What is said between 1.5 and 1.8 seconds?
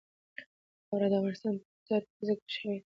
په